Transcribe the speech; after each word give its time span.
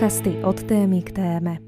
Podcasty 0.00 0.40
od 0.40 0.56
témy 0.64 1.04
k 1.04 1.12
téme. 1.12 1.60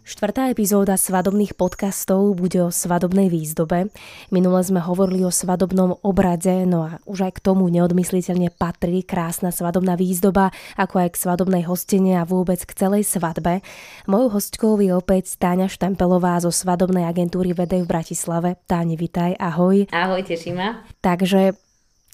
Štvrtá 0.00 0.48
epizóda 0.48 0.96
svadobných 0.96 1.60
podcastov 1.60 2.32
bude 2.32 2.56
o 2.64 2.72
svadobnej 2.72 3.28
výzdobe. 3.28 3.92
Minule 4.32 4.64
sme 4.64 4.80
hovorili 4.80 5.28
o 5.28 5.28
svadobnom 5.28 6.00
obrade, 6.00 6.64
no 6.64 6.88
a 6.88 6.96
už 7.04 7.28
aj 7.28 7.32
k 7.36 7.44
tomu 7.44 7.68
neodmysliteľne 7.68 8.48
patrí 8.56 9.04
krásna 9.04 9.52
svadobná 9.52 9.92
výzdoba, 9.92 10.56
ako 10.80 11.04
aj 11.04 11.08
k 11.12 11.20
svadobnej 11.20 11.68
hostine 11.68 12.16
a 12.16 12.24
vôbec 12.24 12.64
k 12.64 12.72
celej 12.72 13.04
svadbe. 13.04 13.60
Mojou 14.08 14.40
hostkou 14.40 14.80
je 14.80 14.96
opäť 14.96 15.36
Táňa 15.36 15.68
Štempelová 15.68 16.40
zo 16.40 16.48
svadobnej 16.48 17.04
agentúry 17.04 17.52
Vedej 17.52 17.84
v 17.84 17.92
Bratislave. 17.92 18.56
Táni, 18.64 18.96
vitaj, 18.96 19.36
ahoj. 19.36 19.84
Ahoj, 19.92 20.24
teší 20.24 20.56
ma. 20.56 20.80
Takže 21.04 21.52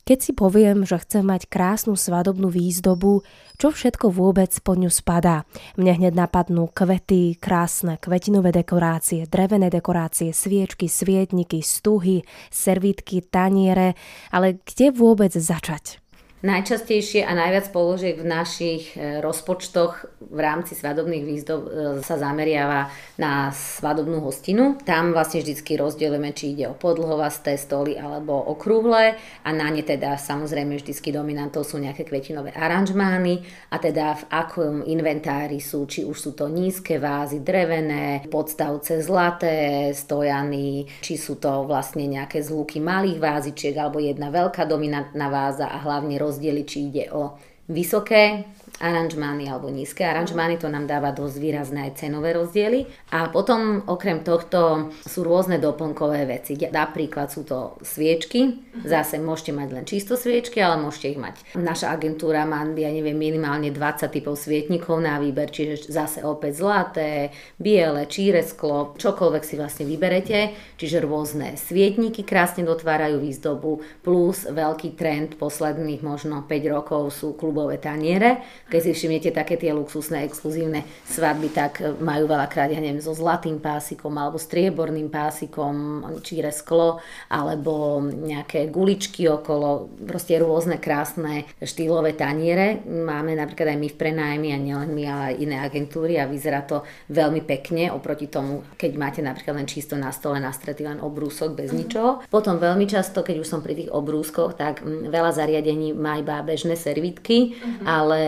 keď 0.02 0.19
si 0.19 0.33
poviem, 0.34 0.83
že 0.83 0.98
chcem 0.98 1.23
mať 1.23 1.47
krásnu 1.47 1.95
svadobnú 1.95 2.51
výzdobu, 2.51 3.23
čo 3.55 3.70
všetko 3.70 4.11
vôbec 4.11 4.51
po 4.66 4.75
ňu 4.75 4.91
spadá? 4.91 5.47
Mne 5.78 6.02
hneď 6.02 6.19
napadnú 6.19 6.66
kvety, 6.66 7.38
krásne 7.38 8.02
kvetinové 8.02 8.51
dekorácie, 8.51 9.30
drevené 9.30 9.70
dekorácie, 9.70 10.34
sviečky, 10.34 10.91
svietniky, 10.91 11.62
stuhy, 11.62 12.27
servítky, 12.51 13.23
taniere, 13.23 13.95
ale 14.34 14.59
kde 14.66 14.91
vôbec 14.91 15.30
začať? 15.30 16.02
Najčastejšie 16.42 17.23
a 17.23 17.38
najviac 17.38 17.70
položiek 17.70 18.19
v 18.19 18.27
našich 18.27 18.98
e, 18.98 19.23
rozpočtoch 19.23 20.10
v 20.27 20.38
rámci 20.42 20.74
svadobných 20.74 21.23
výzdob 21.23 21.60
e, 21.62 21.70
sa 22.02 22.19
zameriava 22.19 22.91
na 23.14 23.55
svadobnú 23.55 24.19
hostinu. 24.19 24.74
Tam 24.83 25.14
vlastne 25.14 25.38
vždycky 25.38 25.78
rozdielujeme, 25.78 26.34
či 26.34 26.58
ide 26.58 26.66
o 26.66 26.75
podlhovasté 26.75 27.55
stoly 27.55 27.94
alebo 27.94 28.34
okrúhle 28.34 29.14
a 29.47 29.48
na 29.55 29.70
ne 29.70 29.86
teda 29.86 30.19
samozrejme 30.19 30.83
vždycky 30.83 31.14
dominantou 31.14 31.62
sú 31.62 31.78
nejaké 31.78 32.03
kvetinové 32.03 32.50
aranžmány 32.59 33.47
a 33.70 33.78
teda 33.78 34.19
v 34.19 34.22
akom 34.34 34.75
inventári 34.83 35.62
sú, 35.62 35.86
či 35.86 36.03
už 36.03 36.19
sú 36.19 36.31
to 36.34 36.50
nízke 36.50 36.98
vázy, 36.98 37.38
drevené, 37.38 38.27
podstavce 38.27 38.98
zlaté, 38.98 39.94
stojany, 39.94 40.91
či 41.06 41.14
sú 41.14 41.38
to 41.38 41.70
vlastne 41.70 42.03
nejaké 42.11 42.42
zluky 42.42 42.83
malých 42.83 43.22
vázičiek 43.22 43.78
alebo 43.78 44.03
jedna 44.03 44.34
veľká 44.34 44.66
dominantná 44.66 45.31
váza 45.31 45.70
a 45.70 45.78
hlavne 45.78 46.19
roz 46.19 46.31
rozdiely, 46.33 46.64
či 46.64 46.88
ide 46.88 47.12
o 47.12 47.36
vysoké 47.69 48.48
aranžmány 48.81 49.51
alebo 49.51 49.69
nízke 49.69 50.06
aranžmány, 50.06 50.56
to 50.56 50.73
nám 50.73 50.89
dáva 50.89 51.12
dosť 51.12 51.37
výrazné 51.37 51.91
aj 51.91 52.03
cenové 52.03 52.33
rozdiely. 52.33 52.89
A 53.12 53.28
potom 53.28 53.84
okrem 53.84 54.25
tohto 54.25 54.91
sú 55.05 55.27
rôzne 55.27 55.61
doplnkové 55.61 56.25
veci. 56.25 56.56
Napríklad 56.56 57.28
sú 57.28 57.45
to 57.45 57.77
sviečky, 57.84 58.62
zase 58.83 59.20
môžete 59.20 59.53
mať 59.53 59.69
len 59.75 59.84
čisto 59.84 60.17
sviečky, 60.17 60.59
ale 60.65 60.81
môžete 60.81 61.12
ich 61.12 61.20
mať. 61.20 61.37
Naša 61.59 61.93
agentúra 61.93 62.48
má, 62.48 62.65
ja 62.75 62.89
neviem, 62.89 63.17
minimálne 63.17 63.69
20 63.75 64.09
typov 64.09 64.41
svietnikov 64.41 65.03
na 65.03 65.20
výber, 65.20 65.53
čiže 65.53 65.93
zase 65.93 66.25
opäť 66.25 66.62
zlaté, 66.62 67.12
biele, 67.61 68.09
číre 68.09 68.41
sklo, 68.43 68.97
čokoľvek 68.97 69.43
si 69.45 69.55
vlastne 69.59 69.84
vyberete, 69.84 70.55
čiže 70.81 71.05
rôzne 71.05 71.55
svietniky 71.59 72.25
krásne 72.25 72.65
dotvárajú 72.65 73.20
výzdobu, 73.20 73.83
plus 74.00 74.48
veľký 74.48 74.95
trend 74.97 75.37
posledných 75.37 76.00
možno 76.05 76.45
5 76.45 76.75
rokov 76.75 77.15
sú 77.15 77.34
klubové 77.34 77.78
taniere, 77.78 78.43
keď 78.73 78.81
si 78.81 78.92
všimnete 78.97 79.37
také 79.37 79.61
tie 79.61 79.77
luxusné, 79.77 80.25
exkluzívne 80.25 80.89
svadby, 81.05 81.53
tak 81.53 81.84
majú 82.01 82.25
veľakrát, 82.25 82.73
ja 82.73 82.81
neviem, 82.81 83.05
so 83.05 83.12
zlatým 83.12 83.61
pásikom 83.61 84.17
alebo 84.17 84.41
strieborným 84.41 85.12
pásikom, 85.12 86.01
číre 86.25 86.48
sklo, 86.48 87.05
alebo 87.28 88.00
nejaké 88.00 88.73
guličky 88.73 89.28
okolo, 89.28 89.93
proste 90.09 90.41
rôzne 90.41 90.81
krásne 90.81 91.44
štýlové 91.61 92.16
taniere. 92.16 92.81
Máme 92.88 93.37
napríklad 93.37 93.77
aj 93.77 93.78
my 93.78 93.88
v 93.93 94.00
prenájmi 94.00 94.49
a 94.55 94.59
nielen 94.59 94.91
my, 94.97 95.05
ale 95.05 95.25
aj 95.34 95.37
iné 95.44 95.56
agentúry 95.61 96.16
a 96.16 96.25
vyzerá 96.25 96.65
to 96.65 96.81
veľmi 97.12 97.44
pekne 97.44 97.93
oproti 97.93 98.32
tomu, 98.32 98.65
keď 98.81 98.91
máte 98.97 99.21
napríklad 99.21 99.61
len 99.61 99.69
čisto 99.69 100.00
na 100.00 100.09
stole 100.15 100.41
nastretý 100.41 100.88
len 100.88 101.03
obrúsok 101.03 101.53
bez 101.53 101.69
mm-hmm. 101.69 101.81
ničoho. 101.84 102.11
Potom 102.32 102.56
veľmi 102.56 102.88
často, 102.88 103.21
keď 103.21 103.44
už 103.44 103.50
som 103.50 103.61
pri 103.61 103.77
tých 103.77 103.91
obrúskoch, 103.93 104.56
tak 104.56 104.81
veľa 104.87 105.34
zariadení 105.34 105.93
má 105.93 106.16
iba 106.16 106.41
bežné 106.41 106.78
servítky, 106.78 107.53
mm-hmm. 107.53 107.84
ale 107.84 108.21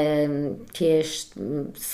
tiež 0.72 1.34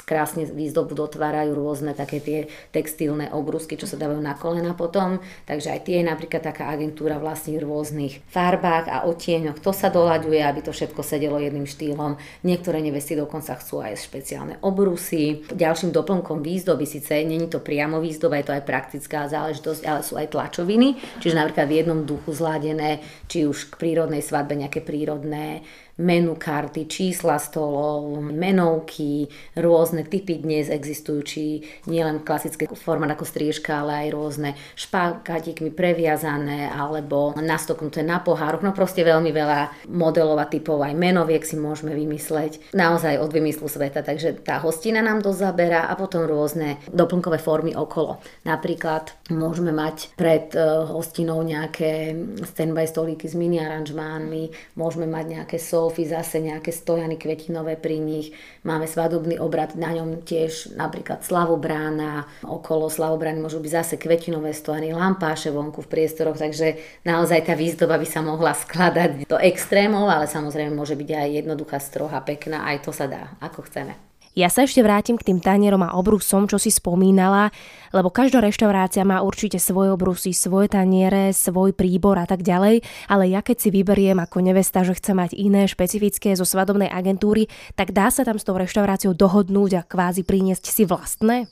krásne 0.05 0.47
výzdobu 0.47 0.95
dotvárajú 0.95 1.57
rôzne 1.57 1.97
také 1.97 2.19
tie 2.21 2.39
textilné 2.75 3.33
obrusky, 3.33 3.79
čo 3.79 3.89
sa 3.89 3.97
dávajú 3.97 4.21
na 4.21 4.35
kolena 4.37 4.77
potom. 4.77 5.23
Takže 5.47 5.73
aj 5.73 5.81
tie 5.87 6.03
je 6.03 6.11
napríklad 6.11 6.43
taká 6.45 6.69
agentúra 6.69 7.17
vlastne 7.17 7.57
v 7.57 7.65
rôznych 7.65 8.21
farbách 8.29 8.87
a 8.91 8.97
odtieňoch. 9.09 9.63
To 9.63 9.73
sa 9.73 9.89
doľaďuje, 9.89 10.41
aby 10.43 10.61
to 10.61 10.73
všetko 10.75 11.01
sedelo 11.03 11.41
jedným 11.41 11.65
štýlom. 11.65 12.19
Niektoré 12.45 12.85
nevesty 12.85 13.17
dokonca 13.17 13.57
chcú 13.57 13.81
aj 13.81 14.01
špeciálne 14.01 14.59
obrusy. 14.61 15.47
Ďalším 15.51 15.93
doplnkom 15.95 16.43
výzdoby 16.45 16.85
síce 16.85 17.23
není 17.25 17.47
to 17.47 17.63
priamo 17.63 18.03
výzdoba, 18.03 18.41
je 18.41 18.47
to 18.49 18.57
aj 18.57 18.65
praktická 18.67 19.29
záležitosť, 19.31 19.83
ale 19.87 20.01
sú 20.03 20.19
aj 20.19 20.33
tlačoviny, 20.33 21.21
čiže 21.21 21.39
napríklad 21.39 21.67
v 21.69 21.77
jednom 21.83 22.01
duchu 22.03 22.33
zladené, 22.35 23.05
či 23.31 23.47
už 23.47 23.75
k 23.75 23.79
prírodnej 23.79 24.25
svadbe 24.25 24.57
nejaké 24.57 24.83
prírodné 24.83 25.63
menu 26.01 26.33
karty, 26.41 26.89
čísla 26.89 27.37
stolov, 27.37 28.25
menovky, 28.25 29.29
rôzne 29.61 30.09
typy 30.09 30.41
dnes 30.41 30.73
existujú, 30.73 31.21
či 31.21 31.43
nielen 31.85 32.25
klasické 32.25 32.65
formát 32.73 33.13
ako 33.13 33.29
striežka, 33.29 33.85
ale 33.85 34.09
aj 34.09 34.17
rôzne 34.17 34.51
špákatikmi 34.81 35.69
previazané 35.77 36.73
alebo 36.73 37.37
nastoknuté 37.37 38.01
na 38.01 38.25
pohároch. 38.25 38.65
No 38.65 38.73
proste 38.73 39.05
veľmi 39.05 39.29
veľa 39.29 39.93
modelov 39.93 40.41
a 40.41 40.49
typov 40.49 40.81
aj 40.81 40.97
menoviek 40.97 41.45
si 41.45 41.61
môžeme 41.61 41.93
vymysleť. 41.93 42.73
Naozaj 42.73 43.21
od 43.21 43.31
vymyslu 43.31 43.69
sveta, 43.69 44.01
takže 44.01 44.41
tá 44.41 44.57
hostina 44.65 45.05
nám 45.05 45.21
to 45.21 45.37
zabera 45.37 45.85
a 45.85 45.93
potom 46.01 46.25
rôzne 46.25 46.81
doplnkové 46.89 47.37
formy 47.37 47.77
okolo. 47.77 48.25
Napríklad 48.49 49.13
môžeme 49.29 49.75
mať 49.75 50.17
pred 50.17 50.49
eh, 50.57 50.65
hostinou 50.89 51.45
nejaké 51.45 52.17
standby 52.49 52.89
stolíky 52.89 53.29
s 53.29 53.37
mini 53.37 53.61
aranžmánmi, 53.61 54.75
môžeme 54.81 55.05
mať 55.05 55.25
nejaké 55.29 55.57
sol 55.61 55.90
sofy, 55.91 56.07
zase 56.07 56.39
nejaké 56.39 56.71
stojany 56.71 57.19
kvetinové 57.19 57.75
pri 57.75 57.99
nich. 57.99 58.31
Máme 58.63 58.87
svadobný 58.87 59.43
obrad, 59.43 59.75
na 59.75 59.91
ňom 59.91 60.23
tiež 60.23 60.79
napríklad 60.79 61.27
slavobrána, 61.27 62.31
okolo 62.47 62.87
slavobrány 62.87 63.43
môžu 63.43 63.59
byť 63.59 63.73
zase 63.75 63.95
kvetinové 63.99 64.55
stojany, 64.55 64.95
lampáše 64.95 65.51
vonku 65.51 65.83
v 65.83 65.91
priestoroch, 65.91 66.39
takže 66.39 66.79
naozaj 67.03 67.51
tá 67.51 67.59
výzdoba 67.59 67.99
by 67.99 68.07
sa 68.07 68.23
mohla 68.23 68.55
skladať 68.55 69.27
do 69.27 69.35
extrémov, 69.43 70.07
ale 70.07 70.31
samozrejme 70.31 70.71
môže 70.71 70.95
byť 70.95 71.11
aj 71.11 71.29
jednoduchá, 71.43 71.83
stroha, 71.83 72.23
pekná, 72.23 72.71
aj 72.71 72.87
to 72.87 72.95
sa 72.95 73.11
dá, 73.11 73.35
ako 73.43 73.67
chceme. 73.67 74.10
Ja 74.39 74.47
sa 74.47 74.63
ešte 74.63 74.79
vrátim 74.79 75.19
k 75.19 75.27
tým 75.27 75.43
tanierom 75.43 75.83
a 75.83 75.99
obrusom, 75.99 76.47
čo 76.47 76.55
si 76.55 76.71
spomínala, 76.71 77.51
lebo 77.91 78.15
každá 78.15 78.39
reštaurácia 78.39 79.03
má 79.03 79.27
určite 79.27 79.59
svoje 79.59 79.91
obrusy, 79.91 80.31
svoje 80.31 80.71
taniere, 80.71 81.35
svoj 81.35 81.75
príbor 81.75 82.15
a 82.15 82.31
tak 82.31 82.47
ďalej, 82.47 82.87
ale 83.11 83.25
ja 83.27 83.43
keď 83.43 83.57
si 83.59 83.69
vyberiem 83.75 84.23
ako 84.23 84.39
nevesta, 84.39 84.87
že 84.87 84.95
chce 84.95 85.19
mať 85.19 85.35
iné 85.35 85.67
špecifické 85.67 86.39
zo 86.39 86.47
svadobnej 86.47 86.87
agentúry, 86.87 87.51
tak 87.75 87.91
dá 87.91 88.07
sa 88.15 88.23
tam 88.23 88.39
s 88.39 88.47
tou 88.47 88.55
reštauráciou 88.55 89.19
dohodnúť 89.19 89.83
a 89.83 89.83
kvázi 89.83 90.23
priniesť 90.23 90.65
si 90.71 90.87
vlastné? 90.87 91.51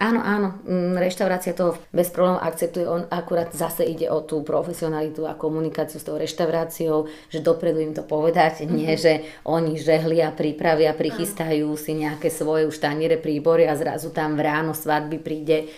Áno, 0.00 0.24
áno, 0.24 0.56
mm, 0.64 0.96
reštaurácia 0.96 1.52
to 1.52 1.76
bez 1.92 2.08
problémov 2.08 2.40
akceptuje, 2.40 2.88
on 2.88 3.04
akurát 3.12 3.52
zase 3.52 3.84
ide 3.84 4.08
o 4.08 4.24
tú 4.24 4.40
profesionalitu 4.40 5.28
a 5.28 5.36
komunikáciu 5.36 6.00
s 6.00 6.08
tou 6.08 6.16
reštauráciou, 6.16 7.04
že 7.28 7.44
dopredu 7.44 7.84
im 7.84 7.92
to 7.92 8.00
povedať, 8.00 8.64
mm-hmm. 8.64 8.72
nie 8.72 8.96
že 8.96 9.28
oni 9.44 9.76
žehlia, 9.76 10.32
pripravia, 10.32 10.96
prichystajú 10.96 11.68
si 11.76 12.00
nejaké 12.00 12.32
svoje 12.32 12.64
už 12.64 12.80
taniere, 12.80 13.20
príbory 13.20 13.68
a 13.68 13.76
zrazu 13.76 14.08
tam 14.08 14.40
v 14.40 14.48
ráno 14.48 14.72
svadby 14.72 15.20
príde 15.20 15.68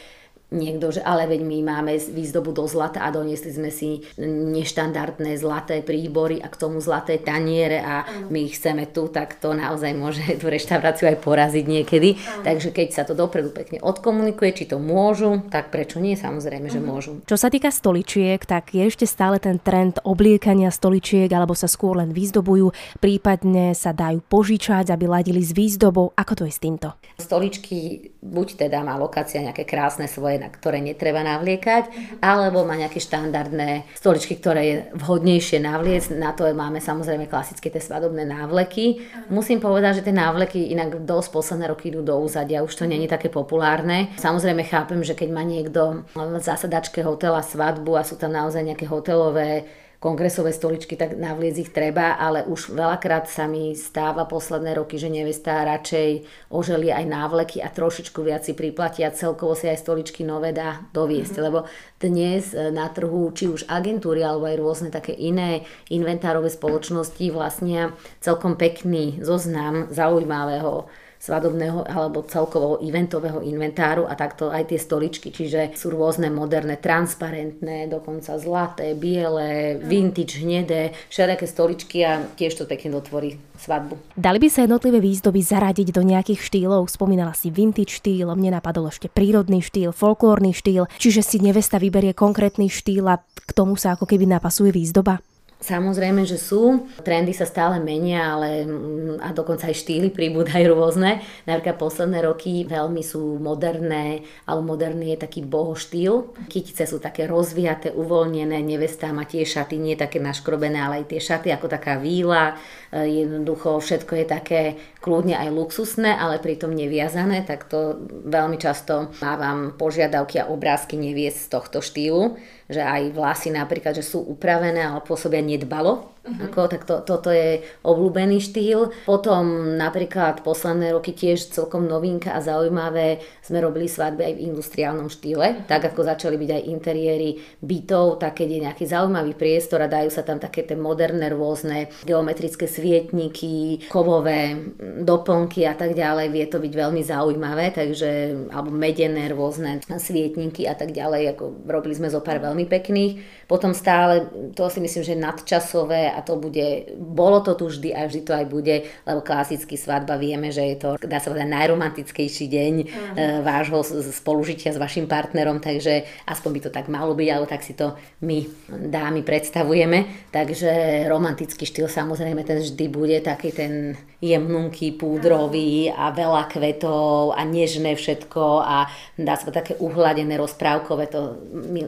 niekto, 0.52 0.92
že 0.92 1.00
ale 1.00 1.24
veď 1.24 1.40
my 1.42 1.58
máme 1.64 1.92
výzdobu 1.96 2.52
do 2.52 2.68
zlata 2.68 3.00
a 3.00 3.08
doniesli 3.08 3.50
sme 3.50 3.72
si 3.72 4.04
neštandardné 4.20 5.40
zlaté 5.40 5.80
príbory 5.80 6.38
a 6.44 6.52
k 6.52 6.60
tomu 6.60 6.78
zlaté 6.78 7.16
taniere 7.16 7.80
a 7.80 8.04
my 8.28 8.38
ich 8.44 8.60
chceme 8.60 8.92
tu, 8.92 9.08
tak 9.08 9.40
to 9.40 9.56
naozaj 9.56 9.96
môže 9.96 10.22
tú 10.40 10.52
reštauráciu 10.52 11.08
aj 11.08 11.18
poraziť 11.24 11.64
niekedy. 11.64 12.20
Takže 12.44 12.70
keď 12.70 12.88
sa 12.92 13.02
to 13.08 13.16
dopredu 13.16 13.50
pekne 13.50 13.80
odkomunikuje, 13.80 14.50
či 14.52 14.64
to 14.68 14.76
môžu, 14.76 15.40
tak 15.48 15.72
prečo 15.72 15.96
nie? 15.96 16.14
Samozrejme, 16.14 16.68
že 16.68 16.78
mhm. 16.78 16.86
môžu. 16.86 17.12
Čo 17.24 17.40
sa 17.40 17.48
týka 17.48 17.72
stoličiek, 17.72 18.38
tak 18.44 18.76
je 18.76 18.84
ešte 18.84 19.08
stále 19.08 19.40
ten 19.40 19.56
trend 19.56 19.98
obliekania 20.04 20.68
stoličiek 20.68 21.32
alebo 21.32 21.56
sa 21.56 21.70
skôr 21.70 21.96
len 21.96 22.12
výzdobujú, 22.12 22.74
prípadne 23.00 23.72
sa 23.72 23.96
dajú 23.96 24.20
požičať, 24.28 24.92
aby 24.92 25.08
ladili 25.08 25.40
s 25.40 25.56
výzdobou. 25.56 26.12
Ako 26.12 26.42
to 26.42 26.44
je 26.44 26.52
s 26.52 26.60
týmto? 26.60 26.92
Stoličky 27.16 28.10
buď 28.18 28.66
teda 28.66 28.82
má 28.82 28.98
lokácia 28.98 29.38
nejaké 29.38 29.62
krásne 29.62 30.10
svoje 30.10 30.41
na 30.42 30.50
ktoré 30.50 30.82
netreba 30.82 31.22
navliekať, 31.22 32.18
alebo 32.18 32.66
má 32.66 32.74
nejaké 32.74 32.98
štandardné 32.98 33.86
stoličky, 33.94 34.42
ktoré 34.42 34.62
je 34.66 34.76
vhodnejšie 34.98 35.62
navliecť. 35.62 36.18
Na 36.18 36.34
to 36.34 36.50
máme 36.50 36.82
samozrejme 36.82 37.30
klasické 37.30 37.70
tie 37.70 37.78
svadobné 37.78 38.26
návleky. 38.26 39.06
Musím 39.30 39.62
povedať, 39.62 40.02
že 40.02 40.10
tie 40.10 40.16
návleky 40.16 40.74
inak 40.74 41.06
dosť 41.06 41.28
posledné 41.30 41.70
roky 41.70 41.94
idú 41.94 42.02
do 42.02 42.18
úzadia, 42.18 42.66
už 42.66 42.74
to 42.74 42.84
není 42.90 43.06
také 43.06 43.30
populárne. 43.30 44.10
Samozrejme 44.18 44.66
chápem, 44.66 45.00
že 45.06 45.14
keď 45.14 45.28
má 45.30 45.46
niekto 45.46 46.02
v 46.18 46.42
zasadačke 46.42 47.06
hotela 47.06 47.44
svadbu 47.44 47.94
a 47.94 48.02
sú 48.02 48.18
tam 48.18 48.34
naozaj 48.34 48.66
nejaké 48.66 48.90
hotelové 48.90 49.68
kongresové 50.02 50.50
stoličky, 50.50 50.98
tak 50.98 51.14
navliec 51.14 51.62
ich 51.62 51.70
treba, 51.70 52.18
ale 52.18 52.42
už 52.42 52.74
veľakrát 52.74 53.30
sa 53.30 53.46
mi 53.46 53.78
stáva 53.78 54.26
posledné 54.26 54.74
roky, 54.74 54.98
že 54.98 55.06
nevesta 55.06 55.62
radšej 55.62 56.26
oželí 56.50 56.90
aj 56.90 57.06
návleky 57.06 57.62
a 57.62 57.70
trošičku 57.70 58.18
viac 58.26 58.42
si 58.42 58.58
priplatia, 58.58 59.14
celkovo 59.14 59.54
si 59.54 59.70
aj 59.70 59.78
stoličky 59.78 60.26
nové 60.26 60.50
dá 60.50 60.82
doviesť, 60.90 61.38
mm-hmm. 61.38 61.46
lebo 61.46 61.70
dnes 62.02 62.50
e, 62.50 62.74
na 62.74 62.90
trhu, 62.90 63.30
či 63.30 63.46
už 63.46 63.70
agentúry 63.70 64.26
alebo 64.26 64.50
aj 64.50 64.58
rôzne 64.58 64.90
také 64.90 65.14
iné 65.14 65.62
inventárové 65.86 66.50
spoločnosti 66.50 67.22
vlastnia 67.30 67.94
celkom 68.18 68.58
pekný 68.58 69.22
zoznam 69.22 69.86
zaujímavého 69.94 70.90
svadobného 71.22 71.86
alebo 71.86 72.26
celkovo 72.26 72.82
eventového 72.82 73.46
inventáru 73.46 74.10
a 74.10 74.18
takto 74.18 74.50
aj 74.50 74.74
tie 74.74 74.78
stoličky, 74.82 75.30
čiže 75.30 75.78
sú 75.78 75.94
rôzne 75.94 76.34
moderné, 76.34 76.82
transparentné, 76.82 77.86
dokonca 77.86 78.34
zlaté, 78.42 78.98
biele, 78.98 79.78
vintage, 79.78 80.42
hnedé, 80.42 80.90
všelijaké 81.06 81.46
stoličky 81.46 82.02
a 82.02 82.26
tiež 82.34 82.58
to 82.58 82.66
pekne 82.66 82.98
dotvorí 82.98 83.38
svadbu. 83.54 84.18
Dali 84.18 84.42
by 84.42 84.48
sa 84.50 84.66
jednotlivé 84.66 84.98
výzdoby 84.98 85.38
zaradiť 85.38 85.94
do 85.94 86.02
nejakých 86.02 86.42
štýlov? 86.42 86.90
Spomínala 86.90 87.38
si 87.38 87.54
vintage 87.54 88.02
štýl, 88.02 88.26
mne 88.34 88.58
napadol 88.58 88.90
ešte 88.90 89.06
prírodný 89.06 89.62
štýl, 89.62 89.94
folklórny 89.94 90.50
štýl, 90.50 90.90
čiže 90.98 91.22
si 91.22 91.38
nevesta 91.38 91.78
vyberie 91.78 92.18
konkrétny 92.18 92.66
štýl 92.66 93.06
a 93.06 93.22
k 93.22 93.50
tomu 93.54 93.78
sa 93.78 93.94
ako 93.94 94.10
keby 94.10 94.26
napasuje 94.26 94.74
výzdoba? 94.74 95.22
Samozrejme, 95.62 96.26
že 96.26 96.42
sú. 96.42 96.90
Trendy 97.06 97.30
sa 97.30 97.46
stále 97.46 97.78
menia, 97.78 98.34
ale 98.34 98.66
mm, 98.66 99.22
a 99.22 99.30
dokonca 99.30 99.70
aj 99.70 99.78
štýly 99.78 100.10
pribúdajú 100.10 100.74
rôzne. 100.74 101.22
Napríklad 101.46 101.78
posledné 101.78 102.18
roky 102.26 102.66
veľmi 102.66 102.98
sú 103.06 103.38
moderné, 103.38 104.26
alebo 104.42 104.74
moderný 104.74 105.14
je 105.14 105.22
taký 105.22 105.46
boho 105.46 105.78
štýl. 105.78 106.34
Kytice 106.50 106.90
sú 106.90 106.98
také 106.98 107.30
rozviaté, 107.30 107.94
uvoľnené, 107.94 108.58
nevestá 108.58 109.14
má 109.14 109.22
tie 109.22 109.46
šaty, 109.46 109.78
nie 109.78 109.94
také 109.94 110.18
naškrobené, 110.18 110.82
ale 110.82 111.06
aj 111.06 111.14
tie 111.14 111.20
šaty 111.22 111.54
ako 111.54 111.70
taká 111.70 112.02
víla. 112.02 112.58
E, 112.90 113.22
jednoducho 113.22 113.78
všetko 113.78 114.12
je 114.18 114.26
také 114.26 114.62
kľudne 114.98 115.38
aj 115.38 115.46
luxusné, 115.54 116.10
ale 116.10 116.42
pritom 116.42 116.74
neviazané, 116.74 117.46
tak 117.46 117.70
to 117.70 118.02
veľmi 118.26 118.58
často 118.58 119.14
mávam 119.22 119.78
požiadavky 119.78 120.42
a 120.42 120.50
obrázky 120.50 120.98
neviesť 120.98 121.38
z 121.38 121.48
tohto 121.54 121.78
štýlu 121.78 122.34
že 122.72 122.82
aj 122.82 123.12
vlasy 123.12 123.48
napríklad, 123.52 123.94
že 123.94 124.02
sú 124.02 124.24
upravené, 124.24 124.82
ale 124.82 125.04
pôsobia 125.04 125.44
nedbalo. 125.44 126.10
Uh-huh. 126.22 126.46
Ako, 126.46 126.70
tak 126.70 126.86
to, 126.86 127.02
toto 127.02 127.34
je 127.34 127.66
obľúbený 127.82 128.38
štýl. 128.38 128.94
Potom 129.02 129.74
napríklad 129.74 130.46
posledné 130.46 130.94
roky 130.94 131.10
tiež 131.10 131.50
celkom 131.50 131.90
novinka 131.90 132.30
a 132.30 132.38
zaujímavé 132.38 133.18
sme 133.42 133.58
robili 133.58 133.90
svadby 133.90 134.30
aj 134.30 134.34
v 134.38 134.44
industriálnom 134.54 135.10
štýle, 135.10 135.46
uh-huh. 135.50 135.66
tak 135.66 135.90
ako 135.90 136.06
začali 136.06 136.38
byť 136.38 136.50
aj 136.54 136.62
interiéry 136.70 137.30
bytov, 137.58 138.22
tak 138.22 138.38
keď 138.38 138.48
je 138.48 138.64
nejaký 138.70 138.84
zaujímavý 138.86 139.34
priestor 139.34 139.82
a 139.82 139.90
dajú 139.90 140.14
sa 140.14 140.22
tam 140.22 140.38
také 140.38 140.62
tie 140.62 140.78
moderné 140.78 141.26
rôzne 141.26 141.90
geometrické 142.06 142.70
svietniky, 142.70 143.90
kovové 143.90 144.54
doplnky 145.02 145.66
a 145.66 145.74
tak 145.74 145.98
ďalej, 145.98 146.30
vie 146.30 146.46
to 146.46 146.62
byť 146.62 146.72
veľmi 146.72 147.02
zaujímavé, 147.02 147.74
takže 147.74 148.10
alebo 148.54 148.70
medené 148.70 149.26
rôzne 149.26 149.82
svietniky 149.90 150.70
a 150.70 150.78
tak 150.78 150.94
ďalej, 150.94 151.34
ako 151.34 151.66
robili 151.66 151.98
sme 151.98 152.14
zo 152.14 152.22
pár 152.22 152.38
veľmi 152.38 152.70
pekných. 152.70 153.41
Potom 153.52 153.76
stále, 153.76 154.32
to 154.56 154.64
si 154.72 154.80
myslím, 154.80 155.04
že 155.04 155.12
nadčasové 155.12 156.08
a 156.08 156.24
to 156.24 156.40
bude, 156.40 156.96
bolo 156.96 157.44
to 157.44 157.52
tu 157.52 157.68
vždy 157.68 157.92
a 157.92 158.08
vždy 158.08 158.24
to 158.24 158.32
aj 158.32 158.46
bude, 158.48 158.88
lebo 159.04 159.20
klasicky 159.20 159.76
svadba 159.76 160.16
vieme, 160.16 160.48
že 160.48 160.72
je 160.72 160.76
to, 160.80 160.96
dá 161.04 161.20
sa 161.20 161.28
povedať, 161.28 161.52
najromantickejší 161.52 162.48
deň 162.48 162.74
uh-huh. 162.80 163.44
vášho 163.44 163.84
spolužitia 164.08 164.72
s 164.72 164.80
vašim 164.80 165.04
partnerom, 165.04 165.60
takže 165.60 166.08
aspoň 166.24 166.48
by 166.48 166.60
to 166.64 166.70
tak 166.72 166.88
malo 166.88 167.12
byť, 167.12 167.28
alebo 167.28 167.44
tak 167.44 167.60
si 167.60 167.76
to 167.76 167.92
my 168.24 168.48
dámy 168.88 169.20
predstavujeme. 169.20 170.32
Takže 170.32 171.04
romantický 171.12 171.68
štýl 171.68 171.92
samozrejme 171.92 172.48
ten 172.48 172.56
vždy 172.56 172.88
bude 172.88 173.20
taký 173.20 173.52
ten 173.52 174.00
jemnunký, 174.24 174.96
púdrový 174.96 175.92
a 175.92 176.08
veľa 176.08 176.48
kvetov 176.48 177.36
a 177.36 177.44
nežné 177.44 178.00
všetko 178.00 178.64
a 178.64 178.88
dá 179.20 179.34
sa 179.36 179.52
také 179.52 179.76
uhladené, 179.76 180.40
rozprávkové, 180.40 181.10
to 181.12 181.36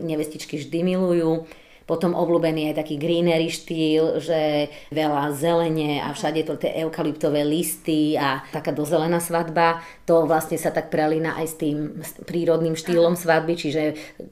nevestičky 0.04 0.60
vždy 0.60 0.84
milujú. 0.84 1.46
Potom 1.84 2.16
obľúbený 2.16 2.72
je 2.72 2.80
taký 2.80 2.96
greenery 2.96 3.52
štýl, 3.52 4.16
že 4.16 4.72
veľa 4.88 5.36
zelene 5.36 6.00
a 6.00 6.16
všade 6.16 6.48
to 6.48 6.56
tie 6.56 6.80
eukalyptové 6.80 7.44
listy 7.44 8.16
a 8.16 8.40
taká 8.48 8.72
dozelená 8.72 9.20
svadba. 9.20 9.84
To 10.08 10.24
vlastne 10.24 10.56
sa 10.56 10.72
tak 10.72 10.88
prelína 10.88 11.36
aj 11.36 11.46
s 11.46 11.54
tým 11.60 11.76
prírodným 12.24 12.72
štýlom 12.72 13.20
svadby, 13.20 13.52
čiže 13.60 13.82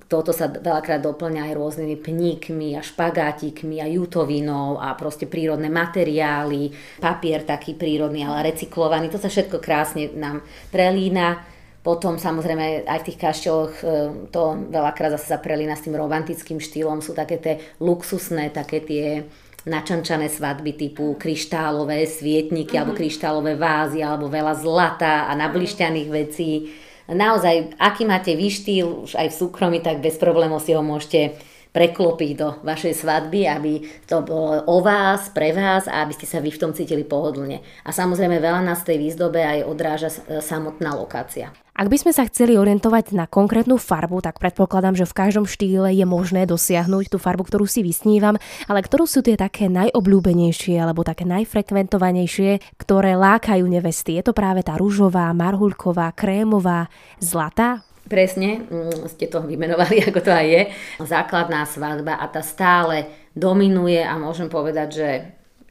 toto 0.09 0.33
sa 0.33 0.49
veľakrát 0.49 1.05
doplňa 1.05 1.53
aj 1.53 1.57
rôznymi 1.57 1.97
pníkmi 2.01 2.73
a 2.77 2.81
špagátikmi 2.81 3.85
a 3.85 3.87
jutovinou 3.87 4.81
a 4.81 4.97
proste 4.97 5.29
prírodné 5.29 5.69
materiály, 5.69 6.73
papier 7.05 7.45
taký 7.45 7.77
prírodný, 7.77 8.25
ale 8.25 8.57
recyklovaný. 8.57 9.13
To 9.13 9.21
sa 9.21 9.29
všetko 9.29 9.61
krásne 9.61 10.09
nám 10.17 10.41
prelína. 10.73 11.52
Potom 11.83 12.15
samozrejme 12.15 12.87
aj 12.87 12.99
v 13.03 13.07
tých 13.11 13.19
kašteloch 13.19 13.75
e, 13.83 13.87
to 14.31 14.43
veľakrát 14.71 15.19
zase 15.19 15.35
sa 15.35 15.43
prelína 15.43 15.75
s 15.75 15.83
tým 15.83 15.99
romantickým 15.99 16.63
štýlom, 16.63 17.03
sú 17.03 17.11
také 17.11 17.43
tie 17.43 17.59
luxusné, 17.83 18.55
také 18.55 18.79
tie 18.87 19.27
načančané 19.67 20.31
svadby 20.31 20.79
typu 20.79 21.19
kryštálové 21.19 22.07
svietniky 22.07 22.75
mm-hmm. 22.75 22.83
alebo 22.83 22.99
kryštálové 22.99 23.55
vázy 23.59 23.99
alebo 24.03 24.31
veľa 24.31 24.55
zlata 24.59 25.27
a 25.27 25.35
nablišťaných 25.35 26.09
vecí. 26.11 26.71
Naozaj, 27.11 27.79
aký 27.83 28.07
máte 28.07 28.39
vy 28.39 28.47
štýl 28.47 28.87
už 29.07 29.19
aj 29.19 29.35
v 29.35 29.39
súkromí, 29.43 29.79
tak 29.83 29.99
bez 29.99 30.19
problémov 30.23 30.63
si 30.63 30.75
ho 30.75 30.83
môžete 30.87 31.35
preklopiť 31.73 32.31
do 32.37 32.49
vašej 32.63 32.95
svadby, 33.01 33.49
aby 33.49 33.73
to 34.05 34.21
bolo 34.21 34.61
o 34.69 34.85
vás, 34.85 35.33
pre 35.33 35.57
vás 35.57 35.89
a 35.89 36.05
aby 36.05 36.13
ste 36.13 36.29
sa 36.29 36.39
vy 36.39 36.53
v 36.53 36.61
tom 36.61 36.73
cítili 36.77 37.03
pohodlne. 37.03 37.65
A 37.83 37.91
samozrejme 37.91 38.39
veľa 38.39 38.61
nás 38.61 38.85
tej 38.85 39.01
výzdobe 39.01 39.41
aj 39.41 39.65
odráža 39.65 40.13
e, 40.13 40.45
samotná 40.45 40.93
lokácia. 40.93 41.51
Ak 41.73 41.89
by 41.89 41.97
sme 41.97 42.13
sa 42.13 42.29
chceli 42.29 42.61
orientovať 42.61 43.17
na 43.17 43.25
konkrétnu 43.25 43.81
farbu, 43.81 44.21
tak 44.21 44.37
predpokladám, 44.37 44.93
že 44.93 45.09
v 45.09 45.17
každom 45.17 45.49
štýle 45.49 45.89
je 45.97 46.05
možné 46.05 46.45
dosiahnuť 46.45 47.09
tú 47.09 47.17
farbu, 47.17 47.49
ktorú 47.49 47.65
si 47.65 47.81
vysnívam, 47.81 48.37
ale 48.69 48.85
ktorú 48.85 49.09
sú 49.09 49.25
tie 49.25 49.41
také 49.41 49.73
najobľúbenejšie 49.73 50.77
alebo 50.77 51.01
také 51.01 51.25
najfrekventovanejšie, 51.25 52.77
ktoré 52.77 53.17
lákajú 53.17 53.65
nevesty. 53.65 54.21
Je 54.21 54.25
to 54.29 54.37
práve 54.37 54.61
tá 54.61 54.77
rúžová, 54.77 55.33
marhuľková, 55.33 56.13
krémová, 56.13 56.93
zlatá? 57.25 57.81
Presne, 58.13 58.61
mm, 58.69 59.09
ste 59.09 59.25
to 59.25 59.41
vymenovali, 59.41 60.03
ako 60.13 60.21
to 60.21 60.29
aj 60.29 60.45
je. 60.45 60.63
Základná 61.01 61.65
svadba 61.65 62.21
a 62.21 62.29
tá 62.29 62.45
stále 62.45 63.09
dominuje 63.33 64.05
a 64.05 64.21
môžem 64.21 64.53
povedať, 64.53 64.89
že 64.93 65.09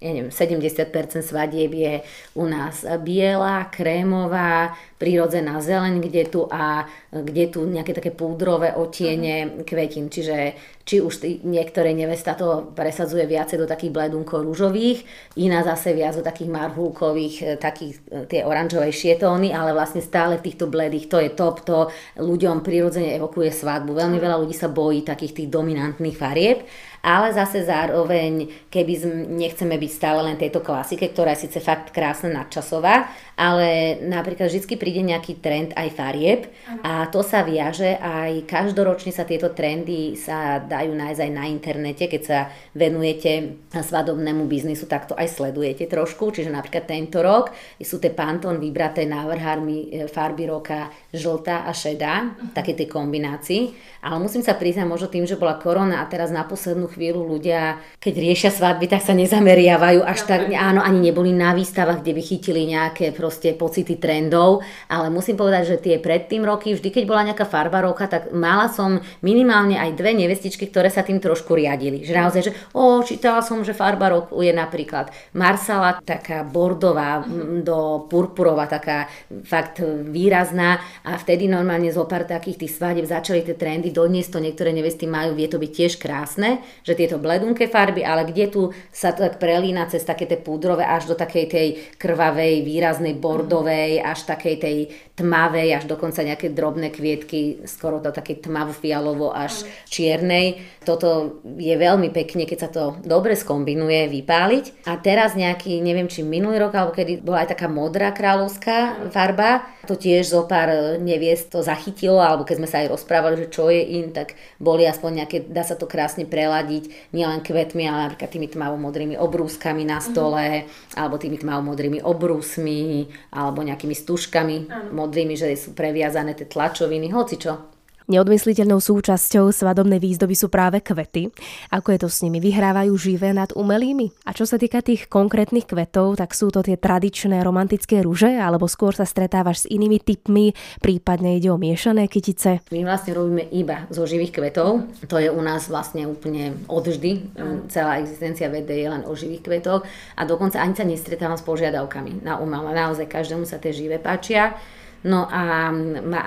ja 0.02 0.12
neviem, 0.18 0.34
70% 0.34 1.22
svadieb 1.22 1.72
je 1.78 1.94
u 2.34 2.50
nás 2.50 2.82
biela, 3.06 3.70
krémová, 3.70 4.74
prírodzená 4.98 5.62
zeleň, 5.62 6.02
kde 6.02 6.24
tu 6.26 6.42
a 6.50 6.90
kde 7.14 7.54
tu 7.54 7.70
nejaké 7.70 7.94
také 7.94 8.10
púdrové 8.10 8.74
otiene 8.74 9.46
uh-huh. 9.46 9.62
kvetín. 9.62 10.10
Čiže 10.10 10.58
či 10.82 11.06
už 11.06 11.14
tý, 11.22 11.30
niektoré 11.46 11.94
nevesta 11.94 12.34
to 12.34 12.74
presadzuje 12.74 13.30
viacej 13.30 13.62
do 13.62 13.70
takých 13.70 13.94
bledunkov 13.94 14.42
rúžových, 14.42 15.06
iná 15.38 15.62
zase 15.62 15.94
viac 15.94 16.18
do 16.18 16.26
takých 16.26 16.50
marhulkových, 16.50 17.36
e, 17.42 17.46
takých 17.62 18.02
e, 18.10 18.26
tie 18.26 18.42
oranžovejšie 18.42 19.22
tóny, 19.22 19.54
ale 19.54 19.78
vlastne 19.78 20.02
stále 20.02 20.42
v 20.42 20.50
týchto 20.50 20.66
bledých 20.66 21.06
to 21.06 21.18
je 21.22 21.30
top, 21.38 21.62
to 21.62 21.94
ľuďom 22.18 22.66
prirodzene 22.66 23.14
evokuje 23.22 23.54
svadbu. 23.54 23.94
Veľmi 23.94 24.18
veľa 24.18 24.42
ľudí 24.42 24.58
sa 24.58 24.74
bojí 24.74 25.06
takých 25.06 25.46
tých 25.46 25.50
dominantných 25.54 26.18
farieb 26.18 26.66
ale 27.02 27.34
zase 27.34 27.66
zároveň, 27.66 28.46
keby 28.70 28.94
nechceme 29.34 29.74
byť 29.74 29.91
stále 29.92 30.24
len 30.24 30.40
tejto 30.40 30.64
klasike, 30.64 31.12
ktorá 31.12 31.36
je 31.36 31.52
síce 31.52 31.60
fakt 31.60 31.92
krásna 31.92 32.32
nadčasová, 32.32 33.12
ale 33.36 34.00
napríklad 34.00 34.48
vždy 34.48 34.76
príde 34.80 35.04
nejaký 35.04 35.44
trend 35.44 35.76
aj 35.76 35.90
farieb 35.92 36.42
a 36.88 37.10
to 37.12 37.20
sa 37.20 37.44
viaže 37.44 38.00
aj 38.00 38.48
každoročne 38.48 39.12
sa 39.12 39.28
tieto 39.28 39.52
trendy 39.52 40.16
sa 40.16 40.64
dajú 40.64 40.96
nájsť 40.96 41.22
aj 41.26 41.32
na 41.34 41.46
internete, 41.52 42.06
keď 42.08 42.22
sa 42.22 42.40
venujete 42.72 43.60
svadobnému 43.74 44.48
biznisu, 44.48 44.88
tak 44.88 45.12
to 45.12 45.18
aj 45.18 45.28
sledujete 45.28 45.90
trošku, 45.90 46.32
čiže 46.32 46.54
napríklad 46.54 46.88
tento 46.88 47.20
rok 47.20 47.52
sú 47.82 47.98
tie 47.98 48.14
Pantone 48.14 48.62
vybraté 48.62 49.10
návrhármi 49.10 49.78
e, 49.90 50.08
farby 50.08 50.46
roka 50.48 50.94
žltá 51.12 51.66
a 51.66 51.74
šedá, 51.74 52.30
uh-huh. 52.30 52.54
také 52.54 52.78
tej 52.78 52.88
kombinácii, 52.88 53.74
ale 54.06 54.18
musím 54.22 54.46
sa 54.46 54.54
priznať 54.54 54.86
možno 54.86 55.10
tým, 55.10 55.26
že 55.26 55.36
bola 55.36 55.58
korona 55.58 56.00
a 56.00 56.10
teraz 56.10 56.30
na 56.30 56.46
poslednú 56.46 56.88
chvíľu 56.88 57.26
ľudia, 57.26 57.82
keď 57.98 58.14
riešia 58.22 58.52
svadby, 58.54 58.86
tak 58.86 59.02
sa 59.02 59.18
nezameriavajú 59.18 59.81
až 59.82 60.20
tak, 60.30 60.54
áno, 60.54 60.86
ani 60.86 61.12
neboli 61.12 61.34
na 61.34 61.58
výstavách, 61.58 62.06
kde 62.06 62.14
by 62.14 62.22
chytili 62.22 62.62
nejaké 62.70 63.10
proste 63.16 63.58
pocity 63.58 63.98
trendov, 63.98 64.62
ale 64.88 65.10
musím 65.10 65.40
povedať, 65.40 65.64
že 65.76 65.78
tie 65.82 65.96
predtým 65.98 66.46
roky, 66.46 66.78
vždy 66.78 66.90
keď 66.94 67.04
bola 67.10 67.26
nejaká 67.32 67.50
farba 67.50 67.82
roka, 67.82 68.06
tak 68.06 68.30
mala 68.36 68.70
som 68.70 69.02
minimálne 69.26 69.80
aj 69.80 69.98
dve 69.98 70.14
nevestičky, 70.14 70.70
ktoré 70.70 70.94
sa 70.94 71.02
tým 71.02 71.18
trošku 71.18 71.58
riadili. 71.58 72.06
Že 72.06 72.14
naozaj, 72.14 72.42
že 72.46 72.52
o, 72.78 73.02
čítala 73.02 73.42
som, 73.42 73.66
že 73.66 73.74
farba 73.74 74.12
roku 74.12 74.40
je 74.46 74.54
napríklad 74.54 75.10
Marsala, 75.34 75.98
taká 76.04 76.46
bordová 76.46 77.24
do 77.62 78.06
purpurová, 78.06 78.68
taká 78.68 79.10
fakt 79.48 79.82
výrazná 79.86 80.80
a 81.08 81.18
vtedy 81.18 81.48
normálne 81.48 81.90
zo 81.90 82.06
pár 82.06 82.28
takých 82.28 82.68
tých 82.68 82.76
svadieb 82.78 83.08
začali 83.08 83.42
tie 83.42 83.56
trendy, 83.58 83.90
doniesť 83.90 84.38
to 84.38 84.40
niektoré 84.44 84.70
nevesty 84.76 85.10
majú, 85.10 85.34
vie 85.34 85.48
to 85.50 85.58
byť 85.58 85.72
tiež 85.72 85.94
krásne, 85.98 86.62
že 86.86 86.94
tieto 86.94 87.18
bledunké 87.18 87.72
farby, 87.72 88.06
ale 88.06 88.28
kde 88.28 88.46
tu 88.52 88.62
sa 88.92 89.16
to 89.16 89.24
tak 89.24 89.40
prelína 89.72 89.88
cez 89.88 90.04
také 90.04 90.28
tie 90.28 90.36
púdrové 90.36 90.84
až 90.84 91.08
do 91.08 91.16
takej 91.16 91.46
tej 91.48 91.68
krvavej, 91.96 92.68
výraznej 92.68 93.16
bordovej, 93.16 94.04
až 94.04 94.28
takej 94.28 94.56
tej 94.60 94.78
tmavej, 95.16 95.80
až 95.80 95.84
dokonca 95.88 96.28
nejaké 96.28 96.52
drobné 96.52 96.92
kvietky, 96.92 97.64
skoro 97.64 98.04
to 98.04 98.12
také 98.12 98.36
tmavo-fialovo 98.36 99.32
až 99.32 99.64
čiernej. 99.88 100.60
Toto 100.84 101.40
je 101.46 101.72
veľmi 101.72 102.12
pekne, 102.12 102.44
keď 102.44 102.58
sa 102.60 102.70
to 102.74 102.84
dobre 103.06 103.40
skombinuje, 103.40 104.12
vypáliť. 104.12 104.92
A 104.92 105.00
teraz 105.00 105.40
nejaký, 105.40 105.80
neviem 105.80 106.12
či 106.12 106.20
minulý 106.26 106.60
rok, 106.60 106.76
alebo 106.76 106.92
kedy 106.92 107.24
bola 107.24 107.48
aj 107.48 107.56
taká 107.56 107.72
modrá 107.72 108.12
kráľovská 108.12 109.08
farba, 109.14 109.64
to 109.88 109.96
tiež 109.96 110.30
zo 110.30 110.44
pár 110.46 111.00
neviest 111.00 111.54
to 111.54 111.64
zachytilo, 111.64 112.20
alebo 112.20 112.44
keď 112.44 112.56
sme 112.60 112.70
sa 112.70 112.78
aj 112.84 112.92
rozprávali, 112.92 113.36
že 113.46 113.54
čo 113.54 113.72
je 113.72 113.82
in, 114.02 114.12
tak 114.12 114.36
boli 114.60 114.84
aspoň 114.84 115.24
nejaké, 115.24 115.38
dá 115.48 115.64
sa 115.64 115.80
to 115.80 115.88
krásne 115.90 116.28
preladiť, 116.28 117.14
nielen 117.16 117.46
kvetmi, 117.46 117.86
ale 117.86 118.10
napríklad 118.10 118.30
tými 118.30 118.48
tmavo-modrými 118.50 119.16
obrúskami 119.52 119.84
na 119.84 120.00
stole, 120.00 120.64
mm-hmm. 120.64 120.96
alebo 120.96 121.20
tými 121.20 121.36
tmavo-modrými 121.36 122.00
obrúsmi, 122.00 123.12
alebo 123.36 123.60
nejakými 123.68 123.92
stužkami 123.92 124.56
modrými, 124.96 125.36
že 125.36 125.52
sú 125.60 125.76
previazané 125.76 126.32
tie 126.40 126.48
tlačoviny, 126.48 127.12
hoci 127.12 127.36
čo. 127.36 127.68
Neodmysliteľnou 128.10 128.82
súčasťou 128.82 129.54
svadobnej 129.54 130.02
výzdoby 130.02 130.34
sú 130.34 130.50
práve 130.50 130.82
kvety. 130.82 131.30
Ako 131.70 131.94
je 131.94 132.00
to 132.02 132.10
s 132.10 132.26
nimi? 132.26 132.42
Vyhrávajú 132.42 132.98
živé 132.98 133.30
nad 133.36 133.54
umelými? 133.54 134.10
A 134.26 134.34
čo 134.34 134.50
sa 134.50 134.58
týka 134.58 134.82
tých 134.82 135.06
konkrétnych 135.06 135.70
kvetov, 135.70 136.18
tak 136.18 136.34
sú 136.34 136.50
to 136.50 136.66
tie 136.66 136.80
tradičné 136.80 137.46
romantické 137.46 138.02
rúže, 138.02 138.34
alebo 138.42 138.66
skôr 138.66 138.98
sa 138.98 139.06
stretávaš 139.06 139.66
s 139.66 139.70
inými 139.70 140.02
typmi, 140.02 140.58
prípadne 140.82 141.38
ide 141.38 141.54
o 141.54 141.62
miešané 141.62 142.10
kytice? 142.10 142.66
My 142.74 142.82
vlastne 142.88 143.14
robíme 143.14 143.46
iba 143.54 143.86
zo 143.94 144.10
živých 144.10 144.34
kvetov. 144.34 144.90
To 145.06 145.22
je 145.22 145.30
u 145.30 145.42
nás 145.46 145.70
vlastne 145.70 146.10
úplne 146.10 146.58
odvždy. 146.66 147.38
Celá 147.70 148.02
existencia 148.02 148.50
vedy 148.50 148.82
je 148.82 148.90
len 148.90 149.04
o 149.06 149.14
živých 149.14 149.46
kvetoch 149.46 149.86
a 150.18 150.22
dokonca 150.26 150.58
ani 150.58 150.74
sa 150.74 150.86
nestretávam 150.88 151.38
s 151.38 151.46
požiadavkami 151.46 152.26
na 152.26 152.42
umelé. 152.42 152.74
Naozaj 152.74 153.08
každému 153.08 153.46
sa 153.46 153.62
tie 153.62 153.76
živé 153.76 154.02
páčia. 154.02 154.58
No 155.02 155.26
a 155.26 155.74